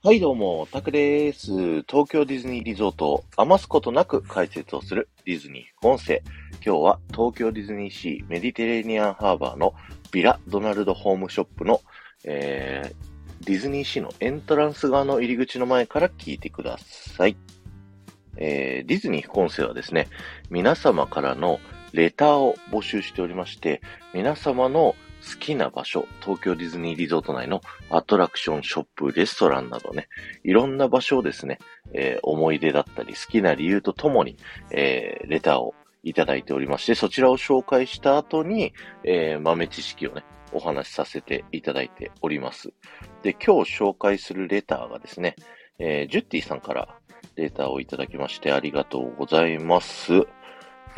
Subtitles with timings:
[0.00, 1.82] はい、どうも、タクです。
[1.82, 6.22] 東京ディズニーリゾートを余すことなく解説をするディズニー副音声。
[6.64, 9.74] 今日は東京ディズニーシーメディテレーニアンハーバーの
[10.12, 11.80] ビラ・ドナルド・ホームショップの、
[12.22, 17.36] えー、ディズニーシーのエントランス側の入り口の前から聞いてください。
[18.36, 20.06] えー、ディズニー副音声はですね、
[20.48, 21.58] 皆様からの
[21.92, 23.80] レターを募集しておりまして、
[24.14, 24.94] 皆様の
[25.28, 30.08] 好きな場所、東京ディズニーリゾート内のアトラクション、ショップ、レストランなどね、
[30.44, 31.58] いろんな場所をですね、
[31.92, 34.36] えー思い出だったり好きな理由とともに、
[34.70, 38.72] えーレターをいただいておりまして、そちらを紹介した後に、
[39.04, 42.72] えー豆知識をね、お話しさせていただいております。
[43.22, 45.36] で、今日紹介するレターがですね、
[45.78, 46.98] えージュッティさんから
[47.36, 50.12] レターをいただきましてありがとうございます。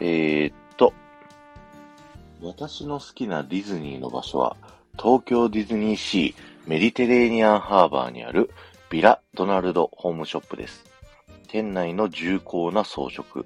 [0.00, 0.52] えー、
[2.40, 4.56] 私の好きなディズニーの場所は、
[4.96, 8.50] 東京ディズニーシーメディテレーニアンハーバーにある
[8.90, 10.84] ビラ・ドナルド・ホームショップです。
[11.48, 13.44] 店内の重厚な装飾、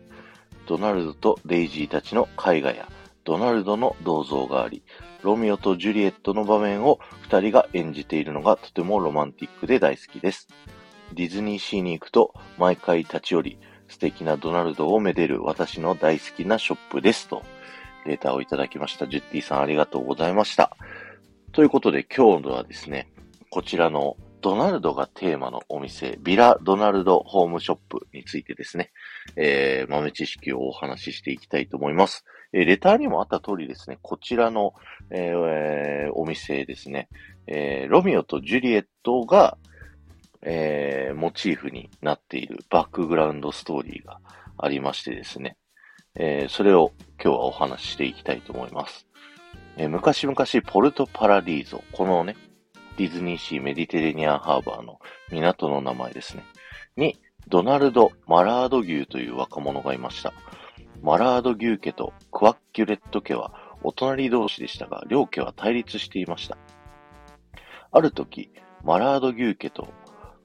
[0.67, 2.89] ドナルドとデイジーたちの絵画や
[3.25, 4.83] ドナルドの銅像があり、
[5.23, 10.49] ロミオとジュリエットの場面を二人が演じているのがとてもロマンティックで大好きです。
[11.15, 13.59] ディズニーシーに行くと毎回立ち寄り、
[13.89, 17.43] 素敵なドナルドをめでる私の大好きなショップですと、
[18.07, 19.07] レターをいただきました。
[19.07, 20.77] ジュッティさんありがとうございました。
[21.53, 23.13] ということで今日はですね、
[23.51, 28.91] こちらのドナルドがテーマのお店、ビラ・ドナルド・ホームショップについてですね、
[29.37, 32.25] えー、豆知識をお話ししていきたいと思います。
[32.53, 34.75] えーレターにもあった通りですね、こちらの、
[35.11, 37.09] えーえお店ですね、
[37.47, 39.57] えーロミオとジュリエットが、
[40.43, 44.19] えーモチーフになっているバックグラウンドストーリーが
[44.59, 45.57] ありましてですね、
[46.15, 49.07] えーそれを今日はお話ししていきたいと思います。
[49.77, 52.37] えー昔々ポルトパラディーゾ、このね、
[52.99, 54.99] ディズニーシーメディテレニアンハーバーの
[55.31, 56.45] 港の名前ですね。
[56.97, 57.19] に、
[57.49, 60.35] ドナルド・マラード牛という若者がいました。
[61.01, 63.53] マラード牛家とクワッキュレット家は
[63.83, 66.59] お隣同士でしたが、両家は対立していました。
[67.91, 68.53] ある時、
[68.85, 69.89] マラード牛家と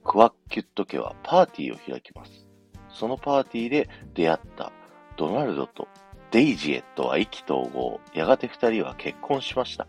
[0.06, 2.47] クワッキュット家はパーティーを開きます。
[2.89, 4.72] そのパーティーで出会った
[5.17, 5.88] ドナルドと
[6.31, 8.00] デイジエットは意気投合。
[8.13, 9.88] やがて二人は結婚しました。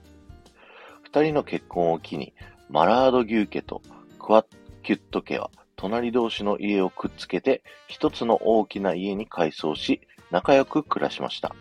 [1.03, 2.33] 二人の結婚を機に、
[2.71, 3.83] マラード牛家と
[4.19, 4.47] クワッ
[4.83, 10.01] キュット家は隣同士の家をくっつけて一つの大きな家に改装し、
[10.31, 11.55] 仲良く暮らしました。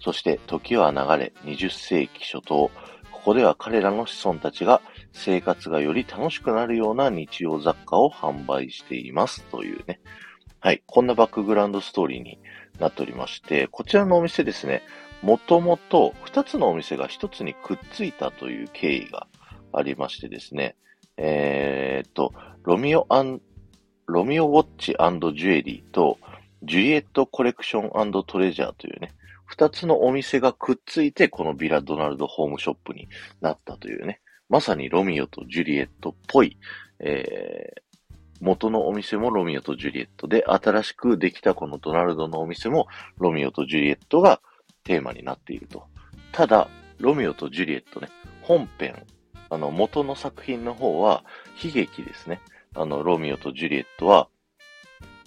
[0.00, 2.70] そして時は流れ、20世紀初頭、
[3.12, 4.80] ここでは彼らの子孫たちが
[5.12, 10.00] 生活がより楽しくなるような日用雑貨を販売していますというね。
[10.60, 10.82] はい。
[10.86, 12.38] こんなバックグラウンドストーリーに
[12.78, 14.82] なっておりまして、こちらのお店ですね、
[15.22, 19.26] もともと2つのお店が1つにくっついたという経緯が
[19.72, 20.76] ありましてですね、
[21.16, 22.32] えーっと、
[22.64, 23.06] ロミオ、
[24.06, 26.18] ロミオウォッチジュエリーと、
[26.62, 29.12] ジュリエットコレクショントレジャーというね、
[29.56, 33.08] 2つのお店がくっついて、このビラ・ドナルド・ホームショップに
[33.40, 36.58] なったというね、まさにロミオとジュリエットっぽい、
[37.00, 37.85] えー
[38.40, 42.86] 元のお店もロミオとジュリエットで、新しくできたこのドナルドのお店も
[43.18, 44.40] ロミオとジュリエットが
[44.84, 45.84] テーマになっていると。
[46.32, 48.08] ただ、ロミオとジュリエットね、
[48.42, 48.94] 本編、
[49.50, 51.24] あの、元の作品の方は
[51.62, 52.40] 悲劇ですね。
[52.74, 54.28] あの、ロミオとジュリエットは、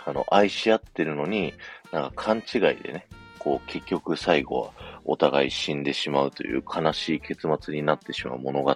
[0.06, 1.54] あの、愛し合ってるのに、
[1.92, 3.08] なんか勘違いでね、
[3.40, 4.72] こう、結局最後は
[5.06, 8.76] お互い死んでしまうという悲しい結末になってしまう物語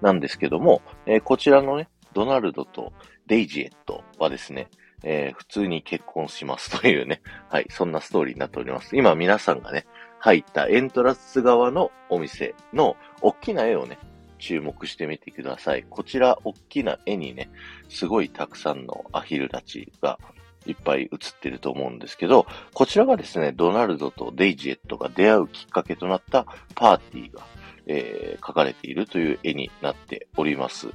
[0.00, 2.92] なんですけども、えーこちらのね、ドナルドと
[3.26, 4.68] デイジエットはですね、
[5.02, 8.96] えー普通に結婚しますというね、 はい、そんなストーリーになっております。
[8.96, 9.86] 今皆さんがね、
[10.18, 13.98] 入ったエントランス側のお店の大きな絵をね、
[14.38, 15.84] 注目してみてください。
[15.88, 17.50] こちら、大きな絵にね、
[17.88, 20.18] すごいたくさんのアヒルたちが
[20.66, 27.42] いっぱい写ってると思うんですけど、こちらがですね、ドナルドとデイジエットが出会うきっかけとなったパーティーが、
[27.86, 30.88] えー描かれているという絵になっております。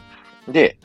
[0.48, 0.78] で、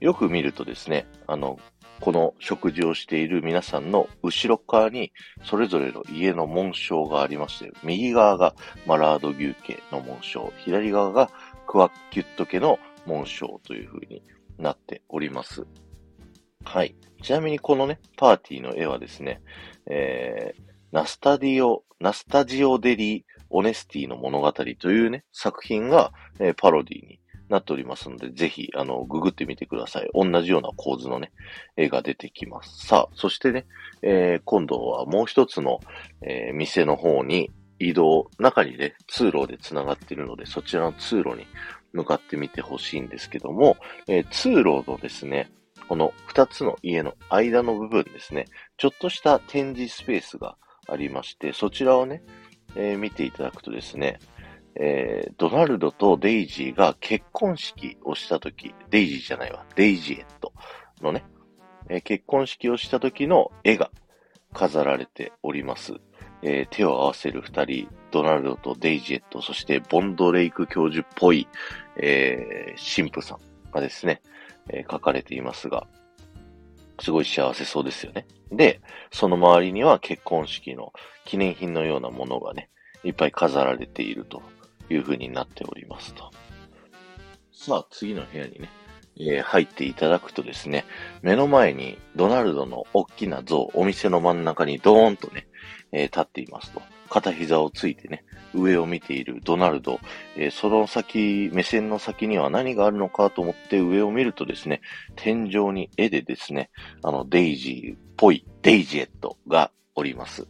[0.00, 1.58] よく見るとですね、あの、
[2.00, 5.12] この食事をしている皆さんの後ろ側に、
[5.44, 8.54] それぞれの家の紋章がありまして、右側が
[8.86, 11.30] マラード牛家の紋章、左側が
[11.66, 14.22] クワッキュット家の紋章という風に
[14.58, 15.66] なっております。
[16.64, 16.96] はい。
[17.22, 19.42] ちなみにこのね、パーティーの絵はですね、
[19.86, 20.62] えー、
[20.92, 27.20] ナスタディオ、ナスタジオデリーオネスティの物語というね、作品が、えーパロディに
[27.50, 30.10] なっておりますので、ぜひ、あの、ググってみてください。
[30.14, 31.32] 同じような構図のね、
[31.76, 32.86] 絵が出てきます。
[32.86, 33.66] さあ、そしてね、
[34.02, 35.80] えー今度はもう一つの、
[36.22, 41.46] えー店の方に移動、中にね、通路で繋がっているので、そちらの通路に
[41.92, 43.76] 向かってみてほしいんですけども、
[44.06, 45.50] えー通路のですね、
[45.88, 50.56] この二つの家の間の部分ですね、ちょっとした展示スペースが
[50.88, 52.22] ありまして、そちらをね、
[52.76, 54.20] えー、見ていただくとですね、
[54.82, 60.54] えー、ドナルドとデイジーが結婚式をしたとき、デイジーじゃないわ、デイジエット
[61.02, 61.22] のね、
[61.90, 63.90] えー、結婚式をした時の絵が
[64.54, 65.92] 飾られております。
[66.42, 71.46] えー、手を合わせる二人、ドナルドとデイジエット、そしてボンドレイク教授っぽい、
[71.96, 73.38] えー、神父さん
[73.70, 74.22] がですね、
[74.70, 75.86] えー、書かれていますが、
[77.00, 78.26] すごい幸せそうですよね。
[78.50, 78.80] で、
[79.12, 80.94] その周りには結婚式の
[81.26, 82.70] 記念品のようなものがね、
[83.04, 84.42] いっぱい飾られていると
[84.90, 86.30] いう風になっておりますと。
[87.52, 88.68] さあ、次の部屋にね、
[89.18, 90.84] えー、入っていただくとですね、
[91.22, 95.46] 目の前にドナルドの大きな像、お店の真ん中にドーンとね、
[95.92, 96.82] えー、立っていますと。
[97.10, 100.00] 片膝をついてね、上を見ているドナルド、
[100.36, 104.80] えー、その先、目線の先には何があるのかと思って上を見るとですね、
[105.16, 106.70] 天井に絵でですね、
[107.02, 110.46] あの、デイジーっぽいデイジエットがおります。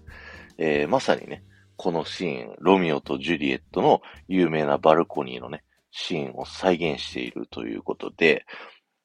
[0.58, 1.42] えー、まさにね、
[1.82, 8.44] このシーン、ロミオとジュリエットの有名なバルコニーのね、シーンを再現しているということで、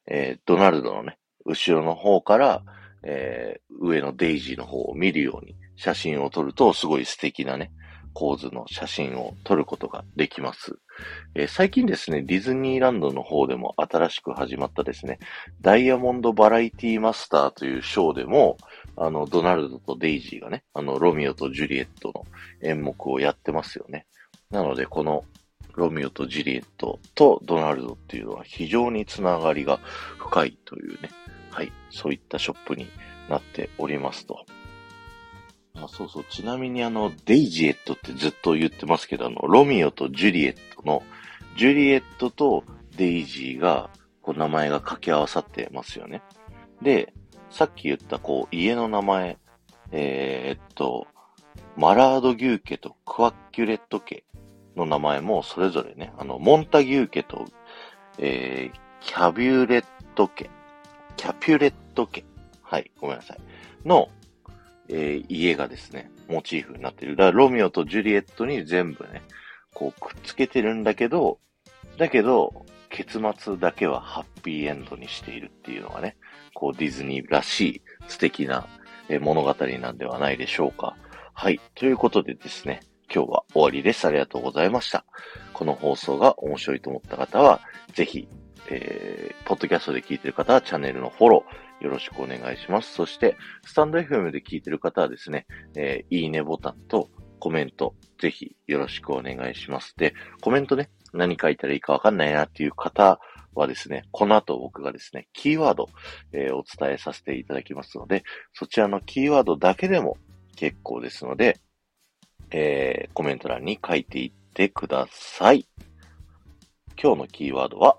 [0.06, 2.62] えー、ドナルドのね、後ろの方から、
[3.02, 7.72] えー、上のデイジーの方を見るように写真を撮ると、すごい素敵なね、
[8.12, 10.78] 構図の写真を撮ることができます。
[11.34, 15.18] えー、最近ですね、ディズニーランドの方でも新しく始まったですね、
[15.62, 18.58] ダイヤモンドバラエティマスターというショーでも、
[18.96, 22.26] あの、ドナルドとデイジーがね、あの、ロミオとジュリエットの
[22.62, 24.06] 演目をやってますよね。
[24.50, 25.24] なので、この
[25.74, 29.78] ロミオとジュリエットとドナルドっていうのは非常につながりが
[30.18, 31.10] 深いというね、
[31.50, 32.88] はい、そういったショップに
[33.28, 34.46] なっておりますと。
[35.74, 41.02] あそうそう、ちなみにあの、デイジエットってずっと言ってますけど、あの、ロミオとジュリエットの、
[41.58, 42.64] ジュリエットと
[42.96, 43.90] デイジーが、
[44.22, 46.22] こう名前が掛け合わさってますよね。
[46.82, 47.12] で、
[47.50, 49.38] さっき言ったこう、家の名前、
[49.92, 51.06] えー、っと、
[51.76, 54.24] マラード牛家とクワッキュレット家
[54.76, 57.44] の名前もそれぞれね、あの、モンタギュー家と、
[58.18, 59.84] えー、キャビュレッ
[60.14, 60.50] ト家、
[61.16, 62.24] キャピュレット家、
[62.62, 63.38] はい、ごめんなさい、
[63.86, 64.08] の、
[64.88, 67.16] えー、家がですね、モチーフになっている。
[67.16, 69.22] だから、ロミオとジュリエットに全部ね、
[69.74, 71.38] こう、くっつけてるんだけど、
[71.98, 72.66] だけど、
[72.96, 76.16] 結末だけはハッピーエンドにしているっていうのがね、
[76.54, 78.66] こう、ディズニーらしい素敵な
[79.20, 80.96] 物語なんではないでしょうか。
[81.34, 81.60] はい。
[81.74, 82.80] ということでですね、
[83.14, 84.06] 今日は終わりです。
[84.06, 85.04] ありがとうございました。
[85.52, 87.60] この放送が面白いと思った方は、
[87.92, 88.28] ぜひ、
[88.70, 92.94] えー、ポッドキャストで聞いてる方はチャンネルのフォローよろしくお願いします。
[92.94, 95.46] そして、スタンド FM で聞いてる方はですね、
[95.76, 97.10] えー、いいねボタンと
[97.40, 99.94] コメント、ぜひよろしくお願いします。
[99.98, 103.20] で、コメントね、何書いたらいいかわかんないなっていう方
[103.54, 105.88] はですね、この後僕がですね、キーワード、
[106.32, 108.22] えー、お伝えさせていただきますので、
[108.52, 110.18] そちらのキーワードだけでも
[110.56, 111.58] 結構ですので、
[112.50, 115.66] えー、コメント欄に書いていってください。
[117.00, 117.98] 今日のキーワードは、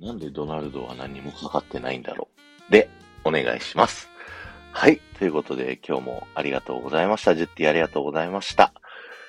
[0.00, 2.28] なんでドナルドは何もかかってないんだろ
[2.68, 2.88] うで、
[3.24, 4.08] お願いします。
[4.72, 5.00] はい。
[5.18, 7.34] ということで、今日もありがとうございました。
[7.34, 8.72] ジェッティありがとうございました。